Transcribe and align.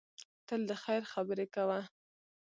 تل 0.47 0.61
د 0.69 0.71
خیر 0.83 1.01
خبرې 1.13 1.45
کوه. 1.55 1.79